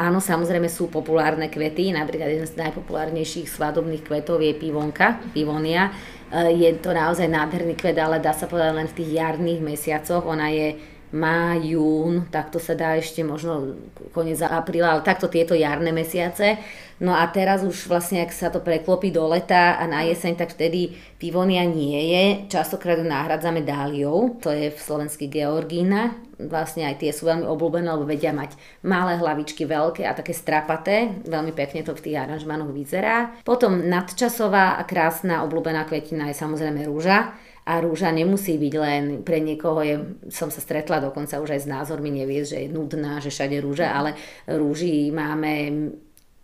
áno, 0.02 0.18
samozrejme 0.18 0.66
sú 0.66 0.90
populárne 0.90 1.46
kvety, 1.46 1.94
napríklad 1.94 2.26
jeden 2.26 2.48
z 2.50 2.58
najpopulárnejších 2.58 3.46
svadobných 3.46 4.02
kvetov 4.02 4.42
je 4.42 4.50
pivonka, 4.50 5.22
pivonia. 5.30 5.94
E, 6.26 6.58
je 6.58 6.70
to 6.82 6.90
naozaj 6.90 7.30
nádherný 7.30 7.78
kvet, 7.78 7.94
ale 8.02 8.18
dá 8.18 8.34
sa 8.34 8.50
povedať 8.50 8.74
len 8.74 8.88
v 8.90 8.96
tých 8.98 9.10
jarných 9.14 9.62
mesiacoch. 9.62 10.26
Ona 10.26 10.50
je 10.50 10.74
má, 11.14 11.54
jún, 11.54 12.26
takto 12.26 12.58
sa 12.58 12.74
dá 12.74 12.98
ešte 12.98 13.22
možno 13.22 13.78
koniec 14.10 14.42
apríla, 14.42 14.98
ale 14.98 15.06
takto 15.06 15.30
tieto 15.30 15.54
jarné 15.54 15.94
mesiace. 15.94 16.58
No 16.98 17.14
a 17.14 17.22
teraz 17.30 17.62
už 17.62 17.86
vlastne, 17.86 18.22
ak 18.22 18.34
sa 18.34 18.50
to 18.50 18.58
preklopí 18.58 19.14
do 19.14 19.22
leta 19.30 19.78
a 19.78 19.86
na 19.86 20.02
jeseň, 20.02 20.34
tak 20.34 20.58
vtedy 20.58 20.94
pivonia 21.18 21.62
nie 21.62 21.98
je. 22.10 22.24
Častokrát 22.50 22.98
ju 22.98 23.06
nahradzame 23.06 23.62
dáliou, 23.62 24.38
to 24.42 24.50
je 24.50 24.74
v 24.74 24.78
slovenský 24.78 25.30
georgína. 25.30 26.18
Vlastne 26.34 26.90
aj 26.90 26.98
tie 26.98 27.14
sú 27.14 27.30
veľmi 27.30 27.46
obľúbené, 27.46 27.86
lebo 27.94 28.10
vedia 28.10 28.34
mať 28.34 28.58
malé 28.82 29.14
hlavičky, 29.14 29.70
veľké 29.70 30.02
a 30.02 30.18
také 30.18 30.34
strapaté. 30.34 31.14
Veľmi 31.26 31.54
pekne 31.54 31.86
to 31.86 31.94
v 31.94 32.10
tých 32.10 32.18
aranžmanoch 32.18 32.74
vyzerá. 32.74 33.38
Potom 33.46 33.86
nadčasová 33.86 34.78
a 34.78 34.82
krásna 34.82 35.46
obľúbená 35.46 35.86
kvetina 35.86 36.26
je 36.30 36.42
samozrejme 36.42 36.82
rúža 36.90 37.38
a 37.64 37.80
rúža 37.80 38.12
nemusí 38.12 38.60
byť 38.60 38.74
len 38.76 39.02
pre 39.24 39.40
niekoho, 39.40 39.80
je, 39.80 39.96
som 40.28 40.52
sa 40.52 40.60
stretla 40.60 41.00
dokonca 41.00 41.40
už 41.40 41.56
aj 41.56 41.60
s 41.64 41.70
názormi, 41.70 42.12
nevie, 42.12 42.44
že 42.44 42.60
je 42.60 42.68
nudná, 42.68 43.24
že 43.24 43.32
všade 43.32 43.56
rúža, 43.64 43.88
ale 43.88 44.12
rúži 44.44 45.08
máme 45.08 45.72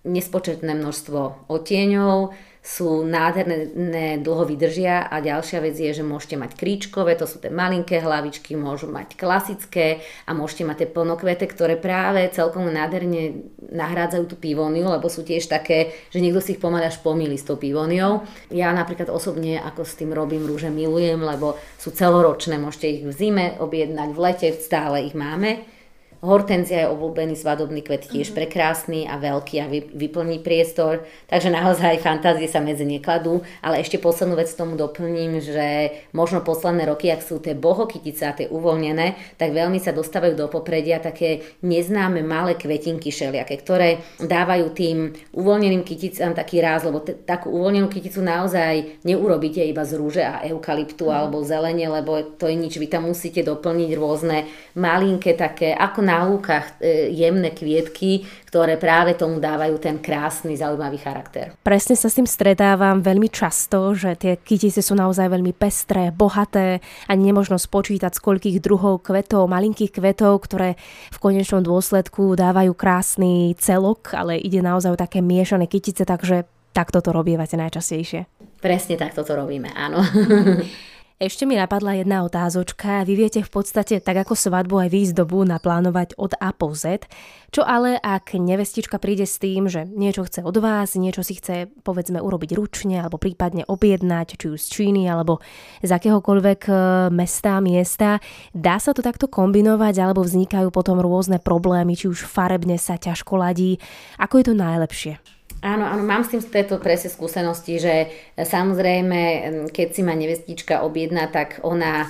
nespočetné 0.00 0.73
množstvo 0.81 1.53
otieňov, 1.53 2.33
sú 2.61 3.09
nádherné, 3.09 4.21
dlho 4.21 4.45
vydržia 4.45 5.09
a 5.09 5.25
ďalšia 5.25 5.64
vec 5.64 5.81
je, 5.81 5.97
že 5.97 6.05
môžete 6.05 6.37
mať 6.37 6.61
kríčkové, 6.61 7.17
to 7.17 7.25
sú 7.25 7.40
tie 7.40 7.49
malinké 7.49 8.05
hlavičky, 8.05 8.52
môžu 8.52 8.93
mať 8.93 9.17
klasické 9.17 10.05
a 10.29 10.37
môžete 10.37 10.69
mať 10.69 10.76
tie 10.85 10.88
plnokvete, 10.93 11.49
ktoré 11.49 11.81
práve 11.81 12.29
celkom 12.29 12.69
nádherne 12.69 13.49
nahrádzajú 13.64 14.25
tú 14.29 14.37
pivóniu, 14.37 14.93
lebo 14.93 15.09
sú 15.09 15.25
tiež 15.25 15.49
také, 15.49 15.97
že 16.12 16.21
niekto 16.21 16.45
si 16.45 16.52
ich 16.52 16.61
pomaly 16.61 16.85
až 16.85 17.00
pomýli 17.00 17.40
s 17.40 17.49
tou 17.49 17.57
pivóniou. 17.57 18.29
Ja 18.52 18.76
napríklad 18.76 19.09
osobne 19.09 19.57
ako 19.64 19.81
s 19.88 19.97
tým 19.97 20.12
robím 20.12 20.45
rúže 20.45 20.69
milujem, 20.69 21.17
lebo 21.17 21.57
sú 21.81 21.97
celoročné, 21.97 22.61
môžete 22.61 22.87
ich 22.93 23.02
v 23.09 23.12
zime 23.17 23.47
objednať, 23.57 24.09
v 24.12 24.21
lete 24.21 24.49
stále 24.61 25.09
ich 25.09 25.17
máme 25.17 25.80
Hortenzia 26.21 26.85
je 26.85 26.93
obľúbený 26.93 27.33
svadobný 27.33 27.81
kvet, 27.81 28.12
tiež 28.12 28.29
mm-hmm. 28.29 28.37
prekrásny 28.37 29.00
a 29.09 29.17
veľký 29.17 29.57
a 29.57 29.67
vyplní 29.73 30.45
priestor, 30.45 31.09
takže 31.33 31.49
naozaj 31.49 32.05
fantázie 32.05 32.45
sa 32.45 32.61
medzi 32.61 32.85
nekladú, 32.85 33.41
ale 33.65 33.81
ešte 33.81 33.97
poslednú 33.97 34.37
vec 34.37 34.53
tomu 34.53 34.77
doplním, 34.77 35.41
že 35.41 35.97
možno 36.12 36.45
posledné 36.45 36.93
roky, 36.93 37.09
ak 37.09 37.25
sú 37.25 37.41
tie 37.41 37.57
bohokytice 37.57 38.23
a 38.29 38.37
tie 38.37 38.53
uvoľnené, 38.53 39.41
tak 39.41 39.57
veľmi 39.57 39.81
sa 39.81 39.97
dostávajú 39.97 40.37
do 40.37 40.53
popredia 40.53 41.00
také 41.00 41.57
neznáme 41.65 42.21
malé 42.21 42.53
kvetinky 42.53 43.09
šeliaké, 43.09 43.57
ktoré 43.57 44.05
dávajú 44.21 44.77
tým 44.77 45.17
uvoľneným 45.33 45.89
kyticám 45.89 46.37
taký 46.37 46.61
ráz, 46.61 46.85
lebo 46.85 47.00
t- 47.00 47.17
takú 47.17 47.49
uvoľnenú 47.49 47.89
kyticu 47.89 48.21
naozaj 48.21 49.00
neurobíte 49.09 49.65
iba 49.65 49.89
z 49.89 49.97
rúže 49.97 50.21
a 50.21 50.45
eukalyptu 50.45 51.09
mm. 51.09 51.17
alebo 51.17 51.41
zelene, 51.41 51.89
lebo 51.89 52.37
to 52.37 52.45
je 52.45 52.61
nič, 52.61 52.77
vy 52.77 52.93
tam 52.93 53.09
musíte 53.09 53.41
doplniť 53.41 53.91
rôzne 53.97 54.45
malinké 54.77 55.33
také, 55.33 55.73
ako 55.73 56.10
na 56.11 56.26
lúkach 56.26 56.83
e, 56.83 57.14
jemné 57.14 57.55
kvietky, 57.55 58.26
ktoré 58.50 58.75
práve 58.75 59.14
tomu 59.14 59.38
dávajú 59.38 59.79
ten 59.79 60.02
krásny, 60.02 60.59
zaujímavý 60.59 60.99
charakter. 60.99 61.55
Presne 61.62 61.95
sa 61.95 62.11
s 62.11 62.19
tým 62.19 62.26
stretávam 62.26 62.99
veľmi 62.99 63.31
často, 63.31 63.95
že 63.95 64.19
tie 64.19 64.35
kytice 64.35 64.83
sú 64.83 64.99
naozaj 64.99 65.31
veľmi 65.31 65.55
pestré, 65.55 66.11
bohaté 66.11 66.83
a 67.07 67.14
nemožno 67.14 67.55
spočítať 67.62 68.19
z 68.19 68.21
koľkých 68.26 68.59
druhov 68.59 69.07
kvetov, 69.07 69.47
malinkých 69.47 69.95
kvetov, 69.95 70.43
ktoré 70.50 70.75
v 71.14 71.19
konečnom 71.23 71.62
dôsledku 71.62 72.35
dávajú 72.35 72.75
krásny 72.75 73.55
celok, 73.62 74.19
ale 74.19 74.43
ide 74.43 74.59
naozaj 74.59 74.99
o 74.99 75.00
také 75.00 75.23
miešané 75.23 75.71
kytice, 75.71 76.02
takže 76.02 76.43
takto 76.75 76.99
to 76.99 77.14
robievate 77.14 77.55
najčastejšie. 77.55 78.26
Presne 78.59 78.99
takto 78.99 79.23
to 79.23 79.33
robíme, 79.38 79.71
áno. 79.73 80.02
Ešte 81.21 81.45
mi 81.45 81.53
napadla 81.53 82.00
jedna 82.00 82.25
otázočka. 82.25 83.05
Vy 83.05 83.12
viete 83.12 83.45
v 83.45 83.53
podstate 83.53 84.00
tak 84.00 84.25
ako 84.25 84.33
svadbu 84.33 84.89
aj 84.89 84.89
výzdobu 84.89 85.45
naplánovať 85.45 86.17
od 86.17 86.33
A 86.41 86.49
po 86.57 86.73
Z. 86.73 87.05
Čo 87.53 87.61
ale, 87.61 88.00
ak 88.00 88.41
nevestička 88.41 88.97
príde 88.97 89.29
s 89.29 89.37
tým, 89.37 89.69
že 89.69 89.85
niečo 89.85 90.25
chce 90.25 90.41
od 90.41 90.57
vás, 90.57 90.97
niečo 90.97 91.21
si 91.21 91.37
chce 91.37 91.69
povedzme 91.85 92.25
urobiť 92.25 92.57
ručne 92.57 93.05
alebo 93.05 93.21
prípadne 93.21 93.69
objednať, 93.69 94.41
či 94.41 94.47
už 94.49 94.65
z 94.65 94.69
Číny 94.73 95.12
alebo 95.12 95.45
z 95.85 95.93
akéhokoľvek 95.93 96.61
e, 96.65 96.75
mesta, 97.12 97.61
miesta, 97.61 98.17
dá 98.57 98.81
sa 98.81 98.97
to 98.97 99.05
takto 99.05 99.29
kombinovať 99.29 100.00
alebo 100.00 100.25
vznikajú 100.25 100.73
potom 100.73 101.05
rôzne 101.05 101.37
problémy, 101.37 102.00
či 102.00 102.09
už 102.09 102.25
farebne 102.25 102.81
sa 102.81 102.97
ťažko 102.97 103.37
ladí. 103.37 103.77
Ako 104.17 104.41
je 104.41 104.45
to 104.49 104.55
najlepšie? 104.57 105.21
Áno, 105.61 105.85
áno, 105.85 106.00
mám 106.09 106.25
s 106.25 106.33
tým 106.33 106.40
tieto 106.40 106.81
presne 106.81 107.12
skúsenosti, 107.12 107.76
že 107.76 107.95
samozrejme, 108.33 109.21
keď 109.69 109.88
si 109.93 110.00
ma 110.00 110.17
nevestička 110.17 110.81
objedná, 110.81 111.29
tak 111.29 111.61
ona 111.61 112.09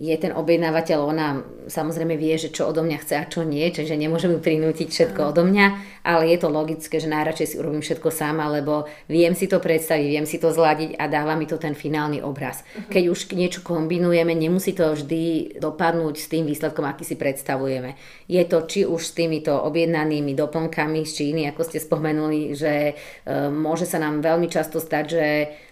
je 0.00 0.16
ten 0.16 0.32
objednávateľ, 0.32 0.98
ona 1.04 1.44
samozrejme 1.68 2.16
vie, 2.16 2.32
že 2.40 2.48
čo 2.48 2.72
odo 2.72 2.80
mňa 2.80 2.98
chce 3.04 3.14
a 3.20 3.28
čo 3.28 3.44
nie, 3.44 3.68
čiže 3.68 4.00
nemôžem 4.00 4.32
ju 4.32 4.40
prinútiť 4.40 4.88
všetko 4.88 5.36
odo 5.36 5.44
mňa, 5.44 5.66
ale 6.08 6.32
je 6.32 6.40
to 6.40 6.48
logické, 6.48 6.96
že 6.96 7.12
najradšej 7.12 7.48
si 7.52 7.56
urobím 7.60 7.84
všetko 7.84 8.08
sama, 8.08 8.48
lebo 8.48 8.88
viem 9.12 9.36
si 9.36 9.44
to 9.44 9.60
predstaviť, 9.60 10.08
viem 10.08 10.24
si 10.24 10.40
to 10.40 10.56
zladiť 10.56 10.96
a 10.96 11.04
dáva 11.04 11.36
mi 11.36 11.44
to 11.44 11.60
ten 11.60 11.76
finálny 11.76 12.24
obraz. 12.24 12.64
Uh-huh. 12.64 12.88
Keď 12.88 13.04
už 13.12 13.18
niečo 13.36 13.60
kombinujeme, 13.60 14.32
nemusí 14.32 14.72
to 14.72 14.96
vždy 14.96 15.60
dopadnúť 15.60 16.16
s 16.16 16.26
tým 16.32 16.48
výsledkom, 16.48 16.88
aký 16.88 17.04
si 17.04 17.20
predstavujeme. 17.20 18.00
Je 18.24 18.40
to 18.48 18.64
či 18.64 18.88
už 18.88 19.04
s 19.04 19.12
týmito 19.12 19.52
objednanými 19.52 20.32
doplnkami 20.32 21.04
z 21.04 21.12
Číny, 21.12 21.44
ako 21.52 21.60
ste 21.60 21.76
spomenuli, 21.76 22.56
že 22.56 22.72
e, 22.88 22.92
môže 23.52 23.84
sa 23.84 24.00
nám 24.00 24.24
veľmi 24.24 24.48
často 24.48 24.80
stať, 24.80 25.04
že 25.04 25.26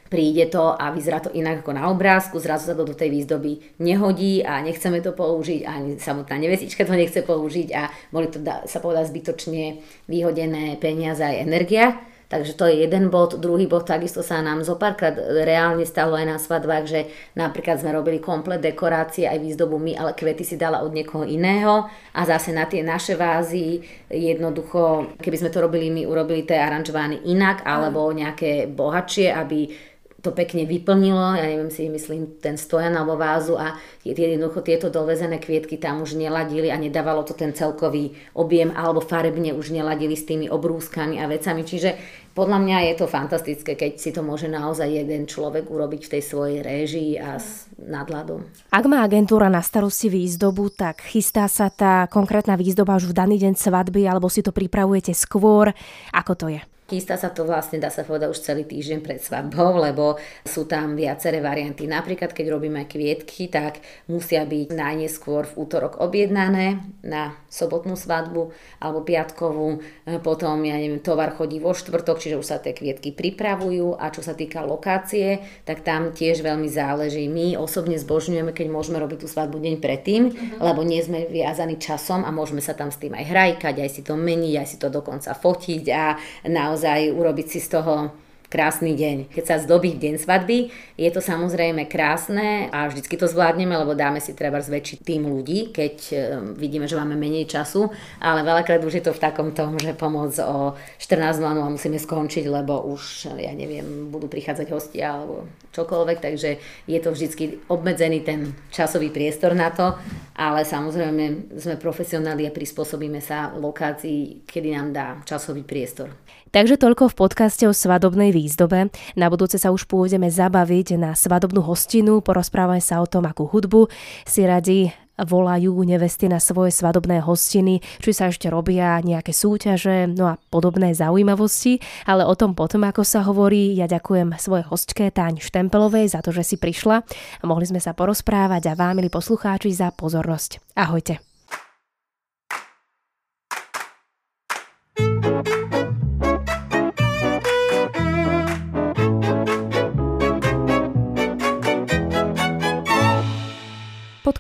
príde 0.09 0.49
to 0.49 0.75
a 0.75 0.91
vyzerá 0.91 1.21
to 1.21 1.31
inak 1.37 1.63
ako 1.63 1.73
na 1.77 1.89
obrázku, 1.93 2.41
zrazu 2.41 2.73
sa 2.73 2.75
to 2.77 2.89
do 2.89 2.97
tej 2.97 3.13
výzdoby 3.13 3.81
nehodí 3.81 4.41
a 4.43 4.61
nechceme 4.65 5.05
to 5.05 5.13
použiť, 5.13 5.69
ani 5.69 6.01
samotná 6.01 6.41
nevesička 6.41 6.89
to 6.89 6.97
nechce 6.97 7.21
použiť 7.23 7.69
a 7.77 7.93
boli 8.13 8.33
to, 8.33 8.41
sa 8.43 8.79
povedať, 8.81 9.13
zbytočne 9.13 9.85
vyhodené 10.09 10.81
peniaze 10.81 11.21
aj 11.21 11.45
energia. 11.45 12.01
Takže 12.29 12.61
to 12.61 12.69
je 12.69 12.85
jeden 12.85 13.09
bod. 13.09 13.41
Druhý 13.41 13.65
bod, 13.65 13.89
takisto 13.89 14.21
sa 14.21 14.45
nám 14.45 14.61
zo 14.61 14.77
párkrát 14.77 15.17
reálne 15.17 15.89
stalo 15.89 16.13
aj 16.13 16.27
na 16.29 16.37
svadbách, 16.37 16.85
že 16.85 17.01
napríklad 17.33 17.81
sme 17.81 17.97
robili 17.97 18.21
komplet 18.21 18.61
dekorácie, 18.61 19.25
aj 19.25 19.41
výzdobu 19.41 19.81
my, 19.81 19.97
ale 19.97 20.13
kvety 20.13 20.45
si 20.45 20.61
dala 20.61 20.85
od 20.85 20.93
niekoho 20.93 21.25
iného 21.25 21.89
a 22.13 22.21
zase 22.29 22.53
na 22.53 22.69
tie 22.69 22.85
naše 22.85 23.17
vázy 23.17 23.81
jednoducho, 24.13 25.17
keby 25.25 25.37
sme 25.41 25.49
to 25.49 25.65
robili 25.65 25.89
my, 25.89 26.05
urobili 26.05 26.45
tie 26.45 26.61
aranžovány 26.61 27.25
inak 27.33 27.65
alebo 27.65 28.13
nejaké 28.13 28.69
bohatšie, 28.69 29.33
aby 29.33 29.73
to 30.19 30.35
pekne 30.35 30.67
vyplnilo, 30.67 31.39
ja 31.39 31.47
neviem 31.47 31.71
si 31.71 31.87
myslím 31.87 32.43
ten 32.43 32.59
stojan 32.59 32.91
alebo 32.99 33.15
vázu 33.15 33.55
a 33.55 33.79
jednoducho 34.03 34.67
tieto 34.67 34.91
dovezené 34.91 35.39
kvietky 35.39 35.79
tam 35.79 36.03
už 36.03 36.19
neladili 36.19 36.75
a 36.75 36.77
nedávalo 36.81 37.23
to 37.23 37.39
ten 37.39 37.55
celkový 37.55 38.19
objem 38.35 38.75
alebo 38.75 38.99
farebne 38.99 39.55
už 39.55 39.71
neladili 39.71 40.19
s 40.19 40.27
tými 40.27 40.51
obrúskami 40.51 41.23
a 41.23 41.31
vecami. 41.31 41.63
Čiže 41.63 41.91
podľa 42.35 42.59
mňa 42.59 42.79
je 42.91 42.95
to 42.99 43.07
fantastické, 43.07 43.79
keď 43.79 43.93
si 43.95 44.11
to 44.11 44.27
môže 44.27 44.51
naozaj 44.51 44.91
jeden 44.91 45.31
človek 45.31 45.71
urobiť 45.71 46.11
v 46.11 46.13
tej 46.19 46.23
svojej 46.27 46.59
réžii 46.67 47.15
a 47.23 47.39
s 47.39 47.71
nadladom. 47.79 48.43
Ak 48.75 48.91
má 48.91 49.07
agentúra 49.07 49.47
na 49.47 49.63
starosti 49.63 50.11
výzdobu, 50.11 50.75
tak 50.75 50.99
chystá 51.07 51.47
sa 51.47 51.71
tá 51.71 52.11
konkrétna 52.11 52.59
výzdoba 52.59 52.99
už 52.99 53.15
v 53.15 53.15
daný 53.15 53.39
deň 53.39 53.55
svadby 53.55 54.03
alebo 54.11 54.27
si 54.27 54.43
to 54.43 54.51
pripravujete 54.51 55.15
skôr? 55.15 55.71
Ako 56.11 56.35
to 56.35 56.51
je? 56.51 56.59
Chystá 56.89 57.21
sa 57.21 57.29
to 57.29 57.45
vlastne, 57.45 57.77
dá 57.77 57.93
sa 57.93 58.01
povedať, 58.01 58.33
už 58.33 58.41
celý 58.41 58.65
týždeň 58.65 59.05
pred 59.05 59.21
svadbou, 59.21 59.77
lebo 59.77 60.17
sú 60.49 60.65
tam 60.65 60.97
viaceré 60.97 61.45
varianty. 61.45 61.85
Napríklad, 61.85 62.33
keď 62.33 62.49
robíme 62.49 62.89
kvietky, 62.89 63.53
tak 63.53 63.85
musia 64.09 64.49
byť 64.49 64.73
najneskôr 64.73 65.45
v 65.53 65.69
útorok 65.69 66.01
objednané 66.01 66.81
na 67.05 67.37
sobotnú 67.53 67.93
svadbu 67.93 68.57
alebo 68.81 69.05
piatkovú. 69.05 69.85
Potom, 70.25 70.65
ja 70.65 70.81
neviem, 70.81 71.05
tovar 71.05 71.37
chodí 71.37 71.61
vo 71.61 71.77
štvrtok, 71.77 72.25
čiže 72.25 72.41
už 72.41 72.49
sa 72.49 72.57
tie 72.57 72.73
kvietky 72.73 73.13
pripravujú. 73.13 74.01
A 74.01 74.09
čo 74.09 74.25
sa 74.25 74.33
týka 74.33 74.65
lokácie, 74.65 75.45
tak 75.69 75.85
tam 75.85 76.17
tiež 76.17 76.41
veľmi 76.41 76.73
záleží. 76.73 77.29
My 77.29 77.61
osobne 77.61 78.01
zbožňujeme, 78.01 78.57
keď 78.57 78.65
môžeme 78.73 78.97
robiť 78.97 79.19
tú 79.21 79.29
svadbu 79.29 79.61
deň 79.61 79.77
predtým, 79.85 80.33
uh-huh. 80.33 80.65
lebo 80.65 80.81
nie 80.89 81.05
sme 81.05 81.29
viazaní 81.29 81.77
časom 81.77 82.25
a 82.25 82.33
môžeme 82.33 82.65
sa 82.65 82.73
tam 82.73 82.89
s 82.89 82.97
tým 82.97 83.13
aj 83.13 83.29
hrajkať, 83.29 83.77
aj 83.77 83.91
si 83.93 84.01
to 84.01 84.17
meniť, 84.17 84.55
aj 84.57 84.67
si 84.73 84.81
to 84.81 84.89
dokonca 84.89 85.37
fotiť 85.37 85.85
a 85.93 86.17
naozaj 86.49 86.78
naozaj 86.79 87.11
urobiť 87.11 87.47
si 87.51 87.59
z 87.59 87.75
toho 87.75 88.15
krásny 88.49 88.97
deň. 88.97 89.29
Keď 89.29 89.45
sa 89.45 89.61
zdobí 89.61 90.01
deň 90.01 90.25
svadby, 90.25 90.73
je 90.97 91.11
to 91.13 91.21
samozrejme 91.21 91.85
krásne 91.85 92.73
a 92.73 92.89
vždycky 92.89 93.21
to 93.21 93.29
zvládneme, 93.29 93.77
lebo 93.77 93.93
dáme 93.93 94.25
si 94.25 94.33
treba 94.33 94.57
zväčšiť 94.65 94.99
tým 95.05 95.29
ľudí, 95.29 95.69
keď 95.69 95.97
e, 96.09 96.17
vidíme, 96.57 96.89
že 96.89 96.97
máme 96.97 97.13
menej 97.13 97.45
času, 97.45 97.93
ale 98.17 98.41
veľakrát 98.41 98.81
už 98.81 98.95
je 98.99 99.05
to 99.05 99.13
v 99.13 99.21
takom 99.21 99.53
tom, 99.53 99.77
že 99.77 99.93
pomoc 99.93 100.33
o 100.41 100.73
14.00 100.97 101.45
a 101.45 101.69
musíme 101.69 102.01
skončiť, 102.01 102.49
lebo 102.49 102.89
už, 102.89 103.37
ja 103.37 103.53
neviem, 103.53 104.09
budú 104.09 104.33
prichádzať 104.33 104.67
hostia 104.73 105.21
alebo 105.21 105.45
čokoľvek, 105.77 106.19
takže 106.19 106.51
je 106.89 106.99
to 107.05 107.13
vždycky 107.13 107.61
obmedzený 107.69 108.25
ten 108.25 108.57
časový 108.73 109.13
priestor 109.13 109.53
na 109.53 109.69
to, 109.69 109.93
ale 110.41 110.65
samozrejme 110.65 111.53
sme 111.61 111.77
profesionáli 111.77 112.49
a 112.49 112.55
prispôsobíme 112.57 113.21
sa 113.21 113.53
lokácii, 113.53 114.49
kedy 114.49 114.69
nám 114.73 114.89
dá 114.97 115.07
časový 115.29 115.69
priestor. 115.69 116.17
Takže 116.51 116.81
toľko 116.81 117.13
v 117.13 117.19
podcaste 117.19 117.65
o 117.69 117.77
svadobnej 117.77 118.33
výzdobe. 118.33 118.89
Na 119.15 119.27
budúce 119.29 119.61
sa 119.61 119.69
už 119.69 119.85
pôjdeme 119.85 120.33
zabaviť 120.33 120.97
na 120.97 121.13
svadobnú 121.13 121.61
hostinu, 121.61 122.25
porozprávame 122.25 122.81
sa 122.81 123.05
o 123.05 123.07
tom, 123.07 123.29
akú 123.29 123.45
hudbu 123.45 123.93
si 124.25 124.49
radi 124.49 124.93
volajú 125.19 125.83
nevesty 125.83 126.31
na 126.31 126.39
svoje 126.39 126.71
svadobné 126.71 127.19
hostiny, 127.27 127.83
či 127.99 128.11
sa 128.15 128.31
ešte 128.31 128.47
robia 128.47 129.03
nejaké 129.03 129.35
súťaže, 129.35 130.07
no 130.07 130.31
a 130.31 130.39
podobné 130.51 130.95
zaujímavosti, 130.95 131.83
ale 132.07 132.23
o 132.23 132.35
tom 132.39 132.55
potom, 132.55 132.87
ako 132.87 133.03
sa 133.03 133.27
hovorí, 133.27 133.75
ja 133.75 133.91
ďakujem 133.91 134.39
svojej 134.39 134.67
hostke 134.71 135.11
Táň 135.11 135.43
Štempelovej 135.43 136.15
za 136.15 136.23
to, 136.23 136.31
že 136.31 136.47
si 136.47 136.57
prišla 136.57 137.03
a 137.43 137.45
mohli 137.45 137.67
sme 137.67 137.83
sa 137.83 137.99
porozprávať 137.99 138.71
a 138.71 138.79
vám, 138.79 139.03
milí 139.03 139.11
poslucháči, 139.11 139.75
za 139.75 139.91
pozornosť. 139.91 140.63
Ahojte. 140.79 141.28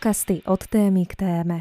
Podcasty 0.08 0.42
od 0.46 0.66
témy 0.66 1.06
k 1.06 1.16
téme. 1.16 1.60